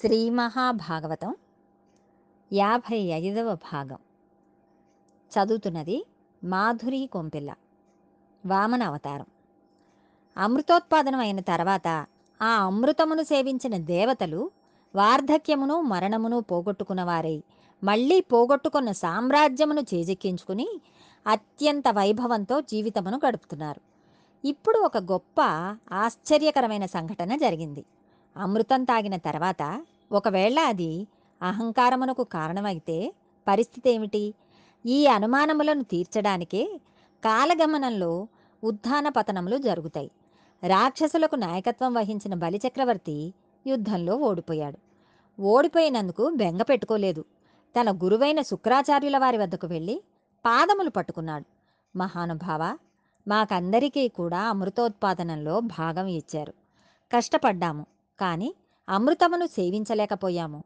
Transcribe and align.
శ్రీ 0.00 0.30
మహాభాగవతం 0.30 1.34
యాభై 2.52 2.96
ఐదవ 2.96 3.54
భాగం. 3.54 3.98
చదువుతున్నది 5.32 6.06
మాధురి 6.44 7.10
కొంపిల్ల 7.12 7.54
వామన 8.46 8.82
అవతారం. 8.82 9.26
అమృతోత్పాదనం 10.36 11.18
అయిన 11.18 11.40
తర్వాత 11.40 12.06
ఆ 12.42 12.46
అమృతమును 12.46 13.22
సేవించిన 13.22 13.76
దేవతలు 13.76 14.50
వార్ధక్యమును 14.94 15.80
మరణమును 15.80 16.40
పోగొట్టుకున్నవారై 16.40 17.42
మళ్ళీ 17.84 18.20
పోగొట్టుకున్న 18.20 18.92
సామ్రాజ్యమును 18.92 19.80
చేజెక్కించుకుని 19.80 20.80
అత్యంత 21.26 21.88
వైభవంతో 21.88 22.60
జీవితమును 22.60 23.20
గడుపుతున్నారు. 23.26 23.80
ఇప్పుడు 24.44 24.78
ఒక 24.78 24.98
గొప్ప 24.98 25.40
ఆశ్చర్యకరమైన 25.92 26.86
సంఘటన 26.86 27.36
జరిగింది. 27.36 27.84
అమృతం 28.36 28.84
తాగిన 28.84 29.16
తర్వాత 29.16 29.84
ఒకవేళ 30.12 30.58
అది 30.60 31.06
అహంకారమునకు 31.42 32.24
కారణమైతే 32.24 33.14
పరిస్థితి 33.48 33.90
ఏమిటి 33.90 34.34
ఈ 34.86 35.06
అనుమానములను 35.06 35.82
తీర్చడానికే 35.82 36.80
కాలగమనంలో 37.24 38.28
ఉత్థాన 38.64 39.08
పతనములు 39.08 39.56
జరుగుతాయి. 39.56 40.10
రాక్షసులకు 40.66 41.36
నాయకత్వం 41.36 41.94
వహించిన 41.94 42.34
బలిచక్రవర్తి 42.34 43.34
యుద్ధంలో 43.66 44.16
ఓడిపోయాడు. 44.16 44.78
ఓడిపోయినందుకు 45.42 46.30
బెంగ 46.30 46.62
పెట్టుకోలేదు. 46.62 47.24
తన 47.80 47.90
గురువైన 47.90 48.42
శుక్రాచార్యుల 48.42 49.18
వారి 49.18 49.36
వద్దకు 49.36 49.66
వెళ్ళి 49.66 50.02
పాదములు 50.46 50.90
పట్టుకున్నాడు. 50.90 51.44
మహానుభావ 51.98 52.78
మాకందరికీ 53.28 54.08
కూడా 54.08 54.38
అమృతోత్పాదనంలో 54.38 55.60
భాగం 55.60 56.06
ఇచ్చారు. 56.06 56.54
కష్టపడ్డాము. 57.12 57.86
కానీ 58.20 58.54
అమృతమును 58.88 59.46
సేవించలేకపోయాము. 59.46 60.64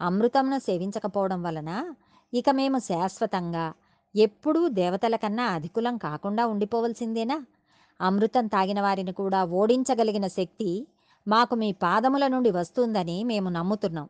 అమృతమును 0.00 0.58
సేవించకపోవడం 0.58 1.42
వలన 1.42 1.94
ఇక 2.34 2.50
మేము 2.50 2.78
శాశ్వతంగా 2.78 3.74
ఎప్పుడూ 4.14 4.68
దేవతల 4.68 5.16
కన్నా 5.16 5.46
అధికులం 5.46 5.96
కాకుండా 5.96 6.46
ఉండిపోవలసిందేనా? 6.46 7.36
అమృతం 8.00 8.46
తాగిన 8.46 8.80
వారిని 8.80 9.12
కూడా 9.12 9.44
ఓడించగలిగిన 9.44 10.26
శక్తి 10.26 10.86
మాకు 11.28 11.54
మీ 11.54 11.72
పాదముల 11.72 12.26
నుండి 12.26 12.50
వస్తుందని 12.50 13.24
మేము 13.24 13.48
నమ్ముతున్నాం. 13.48 14.08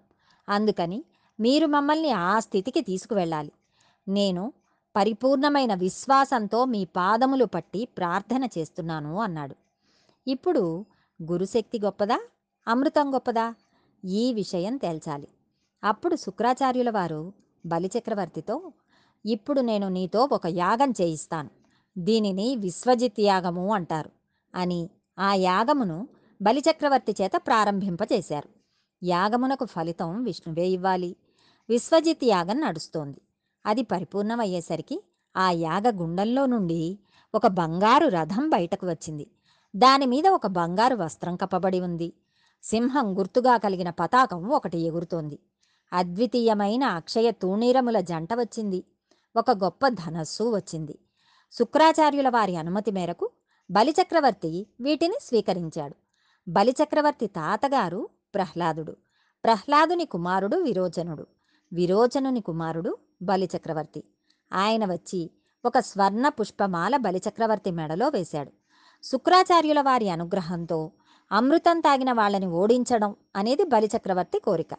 అందుకని 0.48 1.04
మీరు 1.40 1.66
మమ్మల్ని 1.66 2.10
ఆ 2.10 2.38
స్థితికి 2.40 2.80
తీసుకువెళ్ళాలి. 2.80 3.52
నేను 4.08 4.52
పరిపూర్ణమైన 4.96 5.74
విశ్వాసంతో 5.74 6.64
మీ 6.64 6.84
పాదములు 6.84 7.44
పట్టి 7.44 7.88
ప్రార్థన 7.98 8.44
చేస్తున్నాను 8.58 9.20
అన్నాడు. 9.20 9.54
ఇప్పుడు 10.26 10.62
గురుశక్తి 11.22 11.78
గొప్పదా? 11.78 12.18
అమృతం 12.68 13.14
గొప్పదా? 13.14 13.54
ఈ 14.04 14.32
విషయం 14.32 14.76
తేల్చాలి. 14.76 15.28
అప్పుడు 15.84 16.16
శుక్రాచార్యుల 16.16 16.90
వారు 16.90 17.32
బలిచక్రవర్తితో 17.66 18.72
ఇప్పుడు 19.26 19.60
నేను 19.60 19.88
నీతో 19.88 20.28
ఒక 20.32 20.46
యాగం 20.46 20.90
చేయిస్తాను. 20.90 21.50
దీనిని 21.98 22.56
విశ్వజిత్ 22.56 23.20
యాగము 23.20 23.74
అంటారు 23.74 24.10
అని 24.54 24.90
ఆ 25.18 25.34
యాగమును 25.34 26.08
బలిచక్రవర్తి 26.42 27.14
చేత 27.22 27.30
ప్రారంభింపజేశారు. 27.36 28.48
యాగమునకు 29.04 29.64
ఫలితం 29.64 30.24
విష్ణువే 30.24 30.68
ఇవ్వాలి. 30.68 31.16
విశ్వజిత్ 31.68 32.24
యాగం 32.24 32.60
నడుస్తోంది. 32.60 33.20
అది 33.66 33.82
పరిపూర్ణమయ్యేసరికి 33.82 35.04
ఆ 35.36 35.50
యాగ 35.50 35.82
గుండంలో 35.88 36.46
నుండి 36.46 36.98
ఒక 37.34 37.46
బంగారు 37.46 38.06
రథం 38.08 38.50
బయటకు 38.50 38.86
వచ్చింది. 38.86 39.26
దాని 39.76 40.06
మీద 40.06 40.26
ఒక 40.26 40.46
బంగారు 40.46 40.96
వస్త్రం 40.96 41.36
కప్పబడి 41.36 41.80
ఉంది. 41.80 42.12
సింహం 42.62 43.18
గుర్తుగా 43.18 43.56
కలిగిన 43.56 43.90
పతాకం 43.90 44.48
ఒకటి 44.48 44.78
ఎగురుతోంది. 44.78 45.38
అద్వితీయమైన 45.92 46.84
అక్షయ 46.84 47.30
తూణీరముల 47.30 48.00
జంట 48.00 48.32
వచ్చింది. 48.34 48.84
ఒక 49.36 49.50
గొప్ప 49.50 49.88
ధనస్సు 49.88 50.56
వచ్చింది. 50.56 50.98
శుక్రాచార్యుల 51.52 52.28
వారి 52.28 52.56
అనుమతి 52.56 52.90
మేరకు 52.90 53.30
బలిచక్రవర్తి 53.70 54.66
వీటిని 54.80 55.14
స్వీకరించాడు. 55.22 55.96
బలిచక్రవర్తి 56.48 57.26
తాతగారు 57.26 58.08
ప్రహ్లాదుడు. 58.34 58.96
ప్రహ్లాదుని 59.44 60.04
కుమారుడు 60.04 60.56
విరోచనుడు. 60.56 61.26
విరోచనుని 61.72 62.40
కుమారుడు 62.40 62.98
బలిచక్రవర్తి. 63.22 64.04
ఆయన 64.52 64.92
వచ్చి 64.92 65.30
ఒక 65.64 65.78
స్వర్ణ 65.78 66.28
పుష్పమాల 66.28 66.96
బలిచక్రవర్తి 66.96 67.70
మెడలో 67.70 68.08
వేశాడు. 68.08 68.52
శుక్రాచార్యుల 69.02 69.80
వారి 69.80 70.08
అనుగ్రహంతో 70.08 70.90
అమృతం 71.32 71.80
తాగిన 71.80 72.12
వాళ్ళని 72.12 72.46
ఓడించడం 72.46 73.16
అనేది 73.36 73.64
బలిచక్రవర్తి 73.64 74.38
కోరిక. 74.38 74.74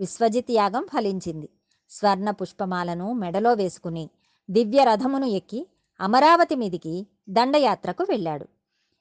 విశ్వజిత్ 0.00 0.50
యాగం 0.50 0.86
ఫలించింది. 0.94 1.48
స్వర్ణ 1.90 2.30
పుష్పమాలను 2.30 3.12
మెడలో 3.12 3.52
వేసుకుని 3.52 4.10
దివ్య 4.50 4.84
రథమును 4.84 5.26
ఎక్కి 5.26 5.66
అమరావతి 6.00 6.54
మీదికి 6.54 7.06
దండయాత్రకు 7.28 8.06
వెళ్ళాడు. 8.08 8.48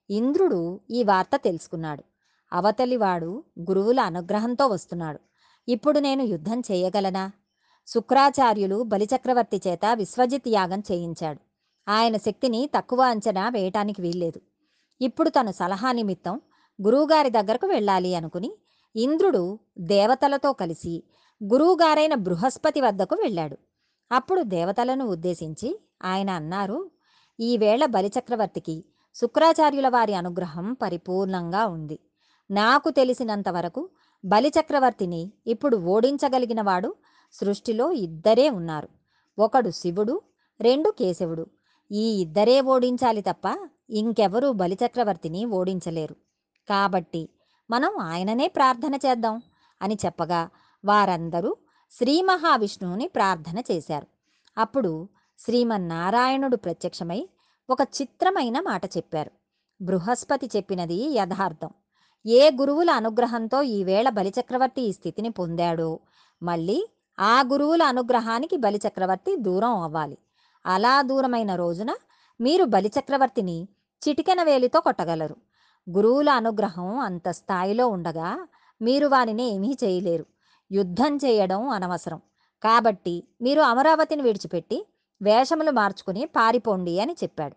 ఇంద్రుడు 0.09 0.79
ఈ 0.91 1.03
వార్త 1.03 1.29
తెలుసుకున్నాడు. 1.35 2.03
అవతలివాడు 2.53 3.43
గురువుల 3.59 3.99
అనుగ్రహంతో 3.99 4.67
వస్తున్నాడు. 4.67 5.19
ఇప్పుడు 5.67 5.99
నేను 5.99 6.21
యుద్ధం 6.23 6.59
చేయగలనా? 6.59 7.31
శుక్రాచార్యులు 7.87 8.83
బలిచక్రవర్తి 8.83 9.61
చేత 9.67 9.85
విశ్వజిత్ 9.93 10.47
యాగం 10.47 10.79
చేయించాడు. 10.79 11.39
ఆయన 11.89 12.17
శక్తిని 12.17 12.69
తక్కువ 12.75 13.01
అంచనా 13.01 13.49
వేయటానికి 13.49 14.01
వీల్లేదు. 14.01 14.41
ఇప్పుడు 15.01 15.29
తను 15.29 15.51
సలహా 15.51 15.91
నిమిత్తం 15.91 16.41
గురువుగారి 16.81 17.29
దగ్గరకు 17.29 17.67
వెళ్ళాలి 17.67 18.15
అనుకుని 18.15 18.57
ఇంద్రుడు 18.95 19.59
దేవతలతో 19.77 20.53
కలిసి 20.53 21.03
గురువుగారైన 21.43 22.13
బృహస్పతి 22.13 22.81
వద్దకు 22.81 23.15
వెళ్ళాడు. 23.15 23.57
అప్పుడు 24.11 24.41
దేవతలను 24.41 25.05
ఉద్దేశించి 25.05 25.79
ఆయన 26.03 26.29
అన్నారు 26.29 26.91
ఈవేళ 27.39 27.85
బలిచక్రవర్తికి 27.85 28.85
శుక్రాచార్యుల 29.15 29.87
వారి 29.89 30.13
అనుగ్రహం 30.13 30.73
పరిపూర్ణంగా 30.73 31.65
ఉంది. 31.65 31.99
నాకు 32.51 32.89
తెలిసినంతవరకు 32.89 33.89
బలిచక్రవర్తిని 34.25 35.33
ఇప్పుడు 35.47 35.77
ఓడించగలిగిన 35.77 36.61
వాడు 36.61 36.95
సృష్టిలో 37.33 37.91
ఇద్దరే 37.91 38.49
ఉన్నారు. 38.49 38.89
ఒకడు 39.39 39.69
శివుడు 39.69 40.21
రెండు 40.61 40.89
కేశవుడు. 40.89 41.47
ఈ 41.91 42.21
ఇద్దరే 42.21 42.61
ఓడించాలి 42.61 43.21
తప్ప 43.21 43.69
ఇంకెవరూ 43.89 44.51
బలిచక్రవర్తిని 44.51 45.45
ఓడించలేరు. 45.45 46.15
కాబట్టి 46.69 47.29
మనం 47.71 47.97
ఆయననే 47.97 48.47
ప్రార్థన 48.47 48.95
చేద్దాం 48.95 49.41
అని 49.81 49.97
చెప్పగా 50.05 50.49
వారందరూ 50.85 51.57
శ్రీ 51.91 52.21
మహావిష్ణువుని 52.21 53.07
ప్రార్థన 53.07 53.59
చేశారు. 53.71 54.07
అప్పుడు 54.57 55.09
శ్రీమన్నారాయణుడు 55.39 56.55
ప్రత్యక్షమై 56.55 57.29
ఒక 57.69 57.81
చిత్రమైన 57.81 58.59
మాట 58.59 58.85
చెప్పారు. 58.85 59.31
బృహస్పతి 59.81 60.49
చెప్పినది 60.55 61.09
యథార్థం. 61.09 61.69
ఏ 62.25 62.51
గురువుల 62.51 62.91
అనుగ్రహంతో 62.91 63.61
ఈవేళ 63.61 64.09
బలిచక్రవర్తి 64.09 64.81
ఈ 64.81 64.91
స్థితిని 64.91 65.29
పొందాడో 65.29 65.99
మళ్ళీ 66.43 66.89
ఆ 67.19 67.43
గురువుల 67.43 67.83
అనుగ్రహానికి 67.83 68.57
బలిచక్రవర్తి 68.57 69.35
దూరం 69.35 69.77
అవ్వాలి. 69.77 70.17
అలా 70.65 71.01
దూరమైన 71.01 71.55
రోజున 71.55 71.95
మీరు 72.41 72.63
బలిచక్రవర్తిని 72.63 73.67
చిటికెన 74.09 74.43
వేలితో 74.43 74.79
కొట్టగలరు. 74.79 75.35
గురువుల 75.89 76.29
అనుగ్రహం 76.29 76.99
అంత 76.99 77.29
స్థాయిలో 77.29 77.87
ఉండగా 77.87 78.47
మీరు 78.81 79.07
వారిని 79.07 79.49
ఏమీ 79.49 79.77
చేయలేరు. 79.83 80.25
యుద్ధం 80.71 81.17
చేయడం 81.17 81.67
అనవసరం. 81.67 82.17
కాబట్టి 82.63 83.23
మీరు 83.41 83.61
అమరావతిని 83.61 84.21
విడిచిపెట్టి 84.21 84.87
వేషములు 85.21 85.71
మార్చుకుని 85.71 86.25
పారిపోండి 86.25 86.99
అని 86.99 87.15
చెప్పాడు. 87.23 87.55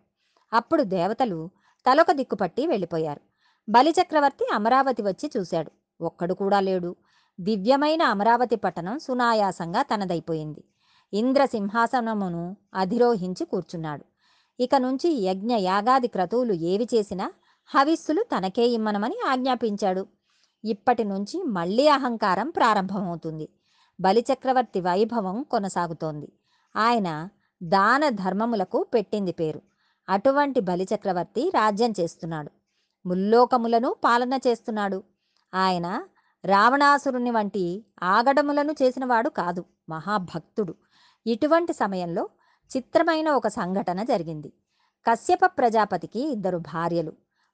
అప్పుడు 0.53 0.83
దేవతలు 0.83 1.51
తలొక 1.87 2.13
దిక్కుపట్టి 2.13 2.67
వెళ్ళిపోయారు. 2.67 3.21
బలిచక్రవర్తి 3.69 4.47
అమరావతి 4.55 5.03
వచ్చి 5.03 5.31
చూశాడు. 5.37 5.71
ఒక్కడు 6.05 6.35
కూడా 6.35 6.61
లేడు. 6.61 6.97
దివ్యమైన 7.41 8.03
అమరావతి 8.03 8.57
పట్టణం 8.57 8.99
సునాయాసంగా 8.99 9.83
తనదైపోయింది. 9.83 10.65
ఇంద్రసింహాసనమును 11.13 12.57
అధిరోహించి 12.75 13.45
కూర్చున్నాడు. 13.47 14.05
ఇక 14.63 14.75
నుంచి 14.75 15.09
యజ్ఞ 15.23 15.53
యాగాది 15.53 16.09
క్రతువులు 16.09 16.53
ఏవి 16.53 16.89
చేసినా 16.95 17.33
హవిస్సులు 17.67 18.23
తనకే 18.23 18.67
ఇమ్మనమని 18.67 19.17
ఆజ్ఞాపించాడు. 19.27 20.07
ఇప్పటి 20.65 21.05
నుంచి 21.05 21.43
మళ్ళీ 21.43 21.89
అహంకారం 21.89 22.51
ప్రారంభమవుతుంది. 22.51 23.49
బలిచక్రవర్తి 24.01 24.81
వైభవం 24.81 25.43
కొనసాగుతోంది. 25.43 26.33
ఆయన 26.77 27.29
దాన 27.63 28.09
ధర్మములకు 28.09 28.83
పెట్టింది 28.83 29.33
పేరు. 29.33 29.63
అటువంటి 30.09 30.61
బలిచక్రవర్తి 30.61 31.51
రాజ్యం 31.55 31.93
చేస్తున్నాడు. 32.01 32.51
ముల్లోకములను 33.09 33.97
పాలన 34.05 34.35
చేస్తున్నాడు. 34.35 35.03
ఆయన 35.55 36.03
రావణాసురుని 36.45 37.31
వంటి 37.31 37.87
ఆగడములను 38.03 38.75
చేసినవాడు 38.83 39.29
కాదు 39.29 39.65
మహాభక్తుడు. 39.89 40.75
ఇటువంటి 41.27 41.73
సమయంలో 41.73 42.29
చిత్రమైన 42.77 43.31
ఒక 43.31 43.49
సంఘటన 43.49 44.03
జరిగింది. 44.03 44.53
కశ్యప 45.11 45.41
ప్రజాపతికి 45.47 46.33
ఇద్దరు 46.33 46.59
భార్యలు. 46.59 47.13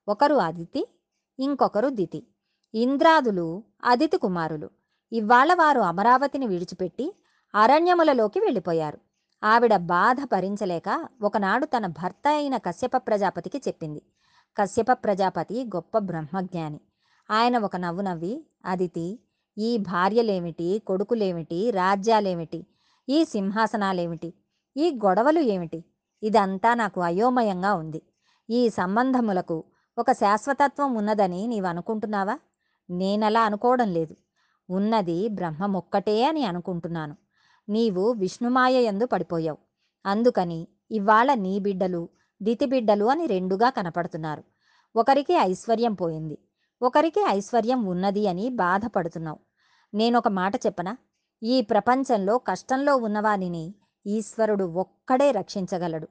ఒకరు 0.09 0.35
అదితి 0.35 1.01
ఇంకొకరు 1.39 1.89
దితి. 1.89 2.27
ఇంద్రాదులు 2.75 3.65
అదితి 3.85 4.17
కుమారులు. 4.17 4.71
ఇవాళ 5.13 5.55
వారు 5.55 5.81
అమరావతిని 5.81 6.47
విడిచిపెట్టి 6.47 7.17
అరణ్యములలోకి 7.55 8.41
వెళ్ళిపోయారు. 8.41 8.99
ఆవిడ 9.45 9.77
బాధ 9.77 10.17
భరించలేక 10.33 11.09
ఒకనాడు 11.23 11.67
తన 11.67 11.87
భర్త 11.87 12.29
అయిన 12.29 12.57
కశ్యప 12.57 12.97
ప్రజాపతికి 12.97 13.59
చెప్పింది. 13.59 14.03
కశ్యప 14.57 14.87
ప్రజాపతి 14.93 15.65
గొప్ప 15.65 15.99
బ్రహ్మజ్ఞాని. 15.99 16.81
ఆయన 17.31 17.59
ఒక 17.59 17.77
నవ్వు 17.77 18.03
నవ్వి 18.03 18.47
అదితి 18.67 19.21
ఈ 19.59 19.77
భార్యలేమిటి 19.77 20.83
కొడుకులేమిటి 20.87 21.71
రాజ్యాలేమిటి 21.71 22.67
ఈ 23.09 23.25
సింహాసనాలేమిటి 23.25 24.35
ఈ 24.77 24.99
గొడవలు 25.05 25.41
ఏమిటి? 25.41 25.85
ఇదంతా 26.23 26.75
నాకు 26.75 27.01
అయోమయంగా 27.01 27.75
ఉంది. 27.75 28.03
ఈ 28.51 28.69
సంబంధములకు 28.69 29.65
ఒక 29.99 30.13
శాశ్వతత్వం 30.13 30.95
ఉన్నదని 30.95 31.47
నీవు 31.47 31.67
అనుకుంటున్నావా 31.67 32.39
నేనలా 32.91 33.43
అనుకోవడం 33.43 33.93
లేదు. 33.93 34.17
ఉన్నది 34.71 35.29
బ్రహ్మమొక్కటే 35.29 36.25
అని 36.25 36.45
అనుకుంటున్నాను. 36.45 37.17
నీవు 37.69 38.13
విష్ణుమాయ 38.13 38.75
ఎందు 38.83 39.07
పడిపోయావు. 39.07 39.59
అందుకని 40.07 40.69
ఇవాళ 40.91 41.35
నీ 41.35 41.59
బిడ్డలు 41.59 42.09
దితి 42.43 42.67
బిడ్డలు 42.67 43.05
అని 43.05 43.27
రెండుగా 43.27 43.71
కనపడుతున్నారు. 43.71 44.43
ఒకరికి 44.97 45.33
ఐశ్వర్యం 45.33 45.95
పోయింది. 45.95 46.39
ఒకరికి 46.83 47.25
ఐశ్వర్యం 47.29 47.85
ఉన్నది 47.85 48.27
అని 48.27 48.49
బాధపడుతున్నావు. 48.49 49.39
నేనొక 49.95 50.29
మాట 50.29 50.57
చెప్పనా? 50.57 50.97
ఈ 51.43 51.61
ప్రపంచంలో 51.61 52.39
కష్టంలో 52.39 52.97
ఉన్నవానిని 52.97 53.75
ఈశ్వరుడు 54.07 54.65
ఒక్కడే 54.65 55.31
రక్షించగలడు. 55.31 56.09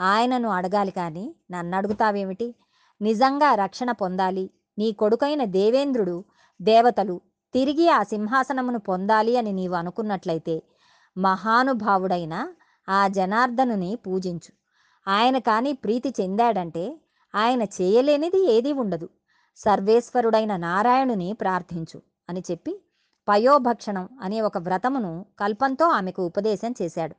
ఆయనను 0.00 0.48
అడగాలి 0.48 0.90
కానీ 0.90 1.36
నన్ను 1.50 1.76
అడుగుతావేమిటి 1.76 2.54
నిజంగా 3.00 3.54
రక్షణ 3.54 3.92
పొందాలి. 3.92 4.50
నీ 4.78 4.92
కొడుకైన 4.92 5.44
దేవేంద్రుడు 5.44 6.24
దేవతలు 6.62 7.20
తిరిగి 7.54 7.88
ఆ 7.88 8.02
సింహాసనమును 8.02 8.78
పొందాలి 8.78 9.36
అని 9.36 9.52
నీవు 9.52 9.74
అనుకున్నట్లయితే 9.74 10.62
మహానుభావుడైన 11.16 12.34
ఆ 12.88 13.08
జనార్దనుని 13.08 13.96
పూజించు. 14.06 14.52
ఆయన 15.08 15.38
కానీ 15.38 15.72
ప్రీతి 15.72 16.14
చెందాడంటే 16.20 17.00
ఆయన 17.34 17.62
చేయలేనిది 17.62 18.52
ఏదీ 18.52 18.72
ఉండదు. 18.72 19.08
సర్వేశ్వరుడైన 19.56 20.56
నారాయణుని 20.56 21.32
ప్రార్థించు 21.32 22.02
అని 22.28 22.42
చెప్పి 22.50 22.82
పయోభక్షణం 23.28 24.08
అనే 24.20 24.40
ఒక 24.40 24.58
వ్రతమును 24.58 25.26
కల్పంతో 25.40 25.88
ఆమెకు 25.88 26.22
ఉపదేశం 26.22 26.74
చేశాడు. 26.82 27.16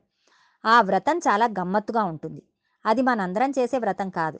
ఆ 0.65 0.81
వ్రతం 0.81 1.17
చాలా 1.17 1.45
గమ్మత్తుగా 1.45 2.03
ఉంటుంది. 2.03 2.43
అది 2.85 3.01
మనందరం 3.01 3.51
చేసే 3.59 3.77
వ్రతం 3.77 4.09
కాదు. 4.09 4.39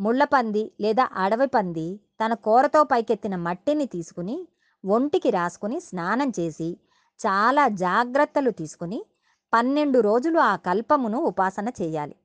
ముళ్ళపంది 0.00 0.72
లేదా 0.80 1.08
అడవి 1.14 1.46
పంది 1.46 2.00
తన 2.24 2.34
కూరతో 2.34 2.84
పైకెత్తిన 2.84 3.36
మట్టిని 3.36 3.86
తీసుకుని 3.86 4.48
ఒంటికి 4.84 5.30
రాసుకుని 5.30 5.80
స్నానం 5.80 6.32
చేసి 6.40 6.78
చాలా 7.20 7.68
జాగ్రత్తలు 7.68 8.50
తీసుకుని 8.50 9.04
పన్నెండు 9.52 9.98
రోజులు 10.00 10.38
ఆ 10.38 10.56
కల్పమును 10.56 11.18
ఉపాసన 11.18 11.68
చేయాలి. 11.68 12.16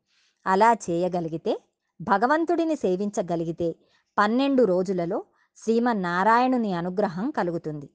అలా 0.48 0.74
చేయగలిగితే 0.74 1.60
భగవంతుడిని 2.02 2.76
సేవించగలిగితే 2.76 3.76
పన్నెండు 4.18 4.64
రోజులలో 4.64 5.24
శ్రీమన్నారాయణుని 5.58 6.74
అనుగ్రహం 6.74 7.30
కలుగుతుంది. 7.32 7.90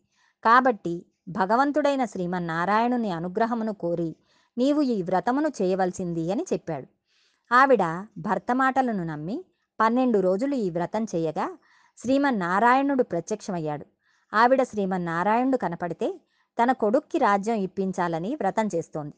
కాబట్టి 0.45 1.07
భగవంతుడైన 1.29 2.05
శ్రీమన్నారాయణుని 2.05 3.11
అనుగ్రహమును 3.11 3.73
కోరి 3.73 4.17
నీవు 4.59 4.81
ఈ 4.83 5.03
వ్రతమును 5.03 5.49
చేయవలసింది 5.63 6.33
అని 6.33 6.45
చెప్పాడు. 6.53 6.87
ఆవిడ 7.53 8.07
భర్త 8.19 8.53
మాటలను 8.53 9.05
నమ్మి 9.05 9.45
పన్నెండు 9.81 10.19
రోజులు 10.19 10.55
ఈ 10.55 10.71
వ్రతం 10.71 11.05
చేయగా 11.05 11.59
శ్రీమన్నారాయణుడు 11.99 13.03
ప్రత్యక్షమయ్యాడు. 13.03 13.87
ఆవిడ 14.35 14.63
శ్రీమన్నారాయణుడు 14.63 15.57
కనపడితే 15.57 16.21
తన 16.63 16.73
కొడుక్కి 16.73 17.19
రాజ్యం 17.19 17.55
ఇప్పించాలని 17.57 18.35
వ్రతం 18.35 18.69
చేస్తోంది. 18.75 19.15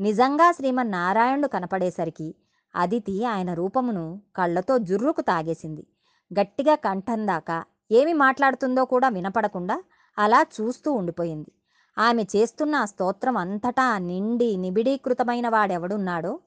నిజంగా 0.00 0.52
శ్రీమన్నారాయణుడు 0.52 1.48
కనపడేసరికి 1.48 2.34
అదితి 2.74 3.24
ఆయన 3.24 3.54
రూపమును 3.54 4.22
కళ్ళతో 4.36 4.78
జుర్రుకు 4.78 5.20
తాగేసింది. 5.20 5.86
గట్టిగా 6.40 6.74
కంఠం 6.74 7.26
దాకా 7.26 7.64
ఏమి 7.92 8.12
మాట్లాడుతుందో 8.12 8.84
కూడా 8.84 9.08
వినపడకుండా 9.08 9.82
అలా 10.18 10.46
చూస్తూ 10.60 10.92
ఉండిపోయింది. 10.92 11.52
ఆమె 11.98 12.22
చేస్తున్న 12.36 12.74
ఆ 12.74 12.84
స్తోత్రం 12.84 13.36
అంతటా 13.36 13.98
నిండి 13.98 14.56
నిబిడీకృతమైన 14.56 15.48
వాడెవడున్నాడో 15.48 16.38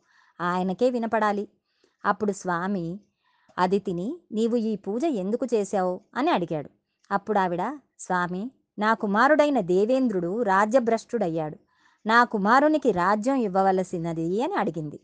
ఆయనకే 0.41 0.89
వినపడాలి. 0.89 1.47
అప్పుడు 2.05 2.31
స్వామి 2.31 2.99
అదితిని 3.57 4.17
నీవు 4.31 4.55
ఈ 4.55 4.75
పూజ 4.75 5.03
ఎందుకు 5.03 5.47
చేశావు? 5.53 6.01
అని 6.15 6.31
అడిగాడు. 6.31 6.69
అప్పుడు 7.11 7.39
ఆవిడ 7.39 7.61
స్వామి 7.99 8.51
నా 8.79 8.93
కుమారుడైన 8.93 9.59
దేవేంద్రుడు 9.59 10.41
రాజ్యభ్రష్టుడయ్యాడు. 10.41 11.57
నా 12.05 12.23
కుమారునికి 12.23 12.91
రాజ్యం 12.91 13.35
ఇవ్వవలసినది 13.35 14.43
అని 14.43 14.53
అడిగింది. 14.53 14.99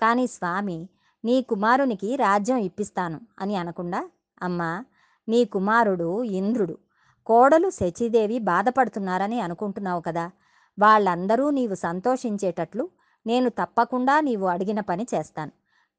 కానీ 0.00 0.26
స్వామి 0.26 0.88
నీ 1.24 1.42
కుమారునికి 1.42 2.16
రాజ్యం 2.16 2.56
ఇప్పిస్తాను 2.56 3.20
అని 3.40 3.56
అనకుండా 3.56 4.10
అమ్మా 4.42 4.84
నీ 5.28 5.44
కుమారుడు 5.44 6.22
ఇంద్రుడు. 6.22 6.78
కోడలు 7.26 7.70
శచీదేవి 7.70 8.38
బాధపడుతున్నారని 8.38 9.40
అనుకుంటున్నావు 9.40 10.00
కదా. 10.00 10.30
వాళ్ళందరూ 10.78 11.50
నీవు 11.50 11.74
సంతోషించేటట్లు 11.74 12.88
నేను 13.26 13.48
తప్పకుండా 13.48 14.20
నీవు 14.20 14.46
అడిగిన 14.46 14.80
పని 14.80 15.06
చేస్తాను. 15.14 15.52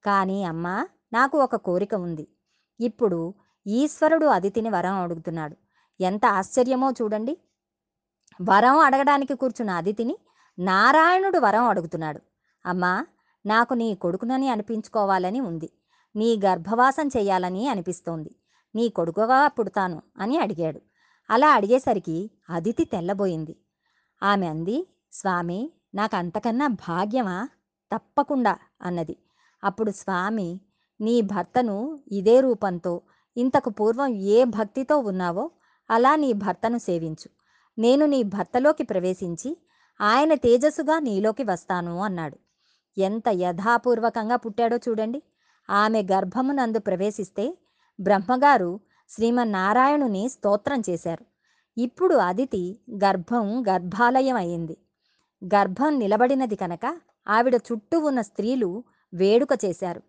కానీ 0.05 0.43
అమ్మా 0.43 0.87
నాకు 1.15 1.39
ఒక 1.39 1.55
కోరిక 1.55 1.95
ఉంది. 1.95 2.27
ఇప్పుడు 2.79 3.33
ఈశ్వరుడు 3.67 4.25
అదితిని 4.25 4.69
వరం 4.69 4.93
అడుగుతున్నాడు. 4.93 5.55
ఎంత 6.01 6.25
ఆశ్చర్యమో 6.25 6.91
చూడండి. 6.91 7.37
వరం 8.41 8.77
అడగడానికి 8.77 9.33
కూర్చున్న 9.33 9.71
అదితిని 9.71 10.17
నారాయణుడు 10.59 11.39
వరం 11.39 11.63
అడుగుతున్నాడు. 11.63 12.21
అమ్మా 12.65 13.05
నాకు 13.45 13.73
నీ 13.73 13.95
కొడుకునని 13.95 14.49
అనిపించుకోవాలని 14.49 15.39
ఉంది. 15.39 15.69
నీ 16.15 16.39
గర్భవాసం 16.45 17.07
చేయాలని 17.07 17.67
అనిపిస్తోంది. 17.67 18.35
నీ 18.75 18.89
కొడుకుగా 18.89 19.47
పుడతాను 19.47 20.01
అని 20.19 20.37
అడిగాడు. 20.37 20.81
అలా 21.29 21.53
అడిగేసరికి 21.53 22.31
అదితి 22.49 22.85
తెల్లబోయింది. 22.85 23.55
ఆమె 24.23 24.47
అంది 24.47 24.77
స్వామి 25.13 25.71
నాకు 25.95 26.15
అంతకన్నా 26.15 26.67
భాగ్యమా? 26.67 27.49
తప్పకుండా 27.95 28.57
అన్నది. 28.81 29.17
అప్పుడు 29.63 29.91
స్వామి 29.91 30.61
నీ 31.01 31.21
భర్తను 31.21 31.99
ఇదే 32.11 32.41
రూపంతో 32.41 33.01
ఇంతకు 33.37 33.69
పూర్వం 33.69 34.13
ఏ 34.13 34.43
భక్తితో 34.43 34.97
ఉన్నావో 34.97 35.51
అలా 35.89 36.15
నీ 36.15 36.33
భర్తను 36.33 36.77
సేవించు. 36.77 37.29
నేను 37.77 38.05
నీ 38.05 38.23
భర్తలోకి 38.23 38.83
ప్రవేశించి 38.83 39.57
ఆయన 40.01 40.33
తేజస్సుగా 40.33 40.99
నీలోకి 40.99 41.43
వస్తాను 41.43 41.99
అన్నాడు. 41.99 42.37
ఎంత 42.97 43.23
యథాపూర్వకంగా 43.31 44.35
పుట్టాడో 44.35 44.77
చూడండి. 44.77 45.23
ఆమె 45.69 46.03
గర్భమునందు 46.11 46.79
ప్రవేశిస్తే 46.79 47.57
బ్రహ్మగారు 47.99 48.79
శ్రీమన్నారాయణుని 49.09 50.29
స్తోత్రం 50.29 50.83
చేశారు. 50.89 51.25
ఇప్పుడు 51.77 52.15
అదితి 52.15 52.79
గర్భం 52.91 53.63
గర్భాలయం 53.67 54.35
అయింది. 54.35 54.77
గర్భం 55.45 55.99
నిలబడినది 55.99 56.55
కనుక 56.55 56.99
ఆవిడ 57.27 57.55
చుట్టూ 57.55 57.99
ఉన్న 57.99 58.21
స్త్రీలు 58.21 58.83
వేడుక 59.13 59.65
చేశారు. 59.65 60.01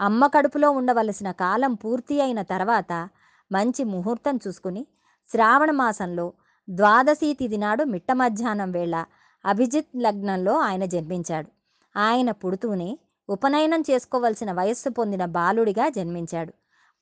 అమ్మ 0.00 0.26
కడుపులో 0.26 0.70
ఉండవలసిన 0.70 1.30
కాలం 1.30 1.74
పూర్తి 1.74 2.20
అయిన 2.20 2.42
తర్వాత 2.42 3.08
మంచి 3.52 3.84
ముహూర్తం 3.84 4.38
చూసుకుని 4.48 4.86
శ్రావణ 5.30 5.70
మాసంలో 5.70 6.32
ద్వాదశి 6.68 7.34
తిథి 7.34 7.56
నాడు 7.56 7.84
మిట్ట 7.84 8.12
మధ్యాహ్నం 8.12 8.72
వేళ 8.72 9.04
అభిజిత్ 9.44 9.96
లగ్నంలో 9.96 10.58
ఆయన 10.58 10.84
జన్మించాడు. 10.84 11.48
ఆయన 11.96 12.30
పుడుతూనే 12.30 12.98
ఉపనయనం 13.28 13.84
చేసుకోవలసిన 13.90 14.52
వయస్సు 14.52 14.90
పొందిన 14.90 15.24
బాలుడిగా 15.24 15.88
జన్మించాడు. 15.88 16.52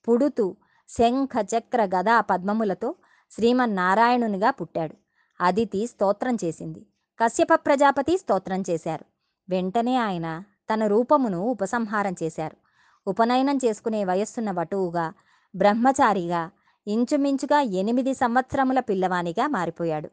పుడుతూ 0.08 0.56
శంఖ 0.88 1.30
చక్ర 1.42 1.84
గదా 1.84 2.20
పద్మములతో 2.20 2.94
శ్రీమన్నారాయణునిగా 3.30 4.50
పుట్టాడు. 4.50 4.94
అదితి 5.40 5.86
స్తోత్రం 5.86 6.36
చేసింది. 6.44 6.86
కశ్యప 7.18 7.48
ప్రజాపతి 7.54 8.18
స్తోత్రం 8.18 8.62
చేశారు. 8.70 9.04
వెంటనే 9.48 9.96
ఆయన 9.96 10.42
తన 10.74 10.86
రూపమును 10.86 11.38
ఉపసంహారం 11.38 12.14
చేశారు. 12.22 12.69
ఉపనయనం 13.06 13.56
చేసుకునే 13.56 14.04
వయస్సున్న 14.04 14.50
వటువుగా 14.50 15.12
బ్రహ్మచారిగా 15.56 16.50
ఇంచుమించుగా 16.86 17.60
ఎనిమిది 17.60 18.14
సంవత్సరముల 18.14 18.80
పిల్లవానిగా 18.80 19.46
మారిపోయాడు. 19.46 20.10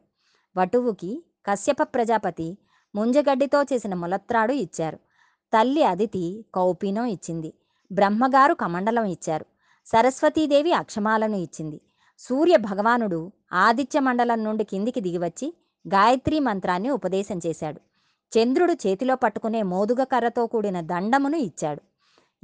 వటువుకి 0.56 1.24
కశ్యప 1.46 1.76
ప్రజాపతి 1.82 2.58
ముంజగడ్డితో 2.94 3.62
చేసిన 3.62 3.94
ములత్రాడు 3.94 4.52
ఇచ్చారు. 4.52 4.96
తల్లి 5.52 5.82
అదితి 5.84 6.44
కౌపీనం 6.54 7.04
ఇచ్చింది. 7.04 7.52
బ్రహ్మగారు 7.92 8.54
కమండలం 8.54 9.04
ఇచ్చారు. 9.04 9.46
సరస్వతీదేవి 9.86 10.72
అక్షమాలను 10.72 11.36
ఇచ్చింది. 11.36 11.80
సూర్య 12.18 12.56
భగవానుడు 12.56 13.32
ఆదిత్య 13.52 14.00
మండలం 14.00 14.44
నుండి 14.44 14.64
కిందికి 14.64 15.00
దిగివచ్చి 15.00 15.54
గాయత్రీ 15.88 16.38
మంత్రాన్ని 16.38 16.90
ఉపదేశం 16.90 17.40
చేశాడు. 17.46 17.80
చంద్రుడు 18.38 18.72
చేతిలో 18.72 19.14
పట్టుకునే 19.14 19.62
మోదుగ 19.62 20.02
కర్రతో 20.02 20.46
కూడిన 20.46 20.80
దండమును 20.80 21.36
ఇచ్చాడు. 21.36 21.82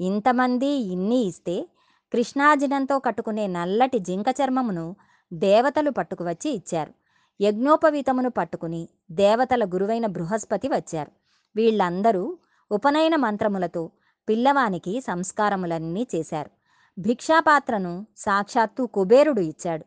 ఇంతమంది 0.00 0.66
ఇన్ని 0.66 1.16
ఇస్తే 1.16 1.68
కృష్ణాజినంతో 2.12 2.98
కట్టుకునే 2.98 3.46
నల్లటి 3.46 3.98
జింక 3.98 4.24
చర్మమును 4.28 4.96
దేవతలు 5.32 5.90
పట్టుకువచ్చి 5.90 6.50
ఇచ్చారు. 6.50 6.92
యజ్ఞోపవీతమును 7.40 8.30
పట్టుకుని 8.30 8.88
దేవతల 9.10 9.64
గురువైన 9.64 10.06
బృహస్పతి 10.06 10.68
వచ్చారు. 10.68 11.10
వీళ్ళందరూ 11.56 12.38
ఉపనయన 12.72 13.16
మంత్రములతో 13.16 13.90
పిల్లవానికి 14.28 15.00
సంస్కారములన్నీ 15.00 16.06
చేశారు. 16.14 16.50
భిక్షాపాత్రను 16.98 18.06
సాక్షాత్తు 18.16 18.82
కుబేరుడు 18.82 19.40
ఇచ్చాడు. 19.40 19.84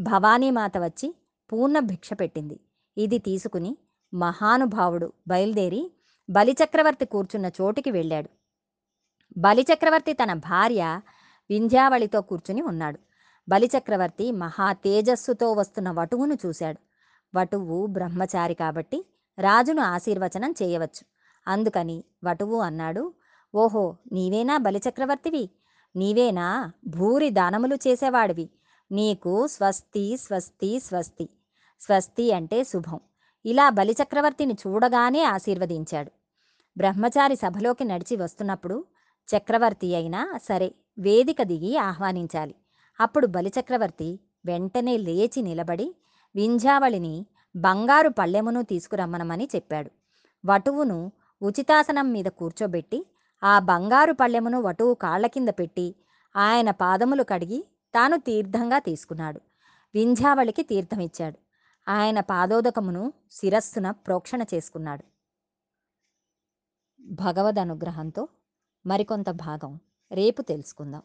భవానీమాత 0.00 0.78
వచ్చి 0.78 1.14
పూర్ణ 1.52 1.78
భిక్ష 1.78 2.12
పెట్టింది. 2.12 2.60
ఇది 2.98 3.18
తీసుకుని 3.18 3.76
మహానుభావుడు 4.14 5.12
బయలుదేరి 5.28 5.92
బలిచక్రవర్తి 6.30 7.04
కూర్చున్న 7.04 7.50
చోటికి 7.60 7.90
వెళ్ళాడు. 7.90 8.37
బలిచక్రవర్తి 9.38 10.12
తన 10.12 10.32
భార్య 10.32 11.00
వింధ్యావళితో 11.50 12.20
కూర్చుని 12.20 12.62
ఉన్నాడు. 12.62 12.98
బలిచక్రవర్తి 13.48 14.32
మహా 14.32 14.72
తేజస్సుతో 14.72 15.52
వస్తున్న 15.52 15.90
వటువును 15.90 16.38
చూశాడు. 16.46 16.78
వటువు 17.38 17.86
బ్రహ్మచారి 17.86 18.54
కాబట్టి 18.54 19.06
రాజును 19.38 19.82
ఆశీర్వచనం 19.82 20.54
చేయవచ్చు. 20.62 21.04
అందుకని 21.48 22.04
వటువు 22.24 22.58
అన్నాడు 22.58 23.14
ఓహో 23.54 23.96
నీవేనా 24.12 24.56
బలిచక్రవర్తివి? 24.56 25.50
నీవేనా 25.96 26.72
భూరి 26.86 27.30
దానములు 27.30 27.74
చేసేవాడివి? 27.74 28.50
నీకు 28.92 29.46
స్వస్తి 29.46 30.16
స్వస్తి 30.16 30.80
స్వస్తి. 30.80 31.28
స్వస్తి 31.80 32.32
అంటే 32.32 32.64
శుభం. 32.64 33.00
ఇలా 33.46 33.70
బలిచక్రవర్తిని 33.70 34.54
చూడగానే 34.66 35.22
ఆశీర్వదించాడు. 35.22 36.12
బ్రహ్మచారి 36.76 37.36
సభలోకి 37.36 37.84
నడిచి 37.84 38.16
వస్తున్నప్పుడు 38.16 38.84
చక్రవర్తి 39.30 39.94
అయినా 39.94 40.38
సరే 40.42 40.74
వేదిక 40.98 41.42
దిగి 41.42 41.76
ఆహ్వానించాలి. 41.76 42.54
అప్పుడు 43.00 43.26
బలిచక్రవర్తి 43.26 44.20
వెంటనే 44.46 44.96
లేచి 44.96 45.42
నిలబడి 45.42 45.94
వింధ్యావళిని 46.34 47.26
బంగారు 47.56 48.08
పళ్ళెమును 48.08 48.62
తీసుకురమ్మనమని 48.62 49.48
చెప్పాడు. 49.56 49.90
వటువును 50.46 51.12
ఉచితాసనం 51.42 52.12
మీద 52.12 52.24
కూర్చోబెట్టి 52.24 53.06
ఆ 53.42 53.58
బంగారు 53.58 54.12
పళ్ళెమును 54.12 54.60
వటువు 54.62 54.94
కాళ్ళ 54.94 55.26
కింద 55.26 55.48
పెట్టి 55.48 55.94
ఆయన 56.36 56.70
పాదములు 56.70 57.22
కడిగి 57.22 57.64
తాను 57.94 58.16
తీర్థంగా 58.16 58.78
తీసుకున్నాడు. 58.78 59.40
వింధ్యావళికి 59.94 60.62
తీర్థమిచ్చాడు. 60.62 61.38
ఆయన 61.88 62.20
పాదోదకమును 62.20 63.12
శిరస్సున 63.30 63.90
ప్రోక్షణ 63.90 64.42
చేసుకున్నాడు. 64.54 65.04
భగవద్ 67.00 67.58
అనుగ్రహంతో 67.58 68.28
మరికొంత 68.86 69.30
భాగం 69.30 69.78
రేపు 70.12 70.42
తెలుసుకుందాం. 70.42 71.02